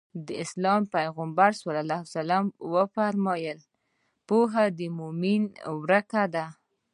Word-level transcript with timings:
د 0.25 0.27
اسلام 0.43 0.81
پيغمبر 0.95 1.49
ص 1.59 1.61
وفرمايل 2.73 3.59
پوهه 4.27 4.65
د 4.79 4.79
مؤمن 4.99 5.41
ورکه 5.87 6.23
ده. 6.33 6.45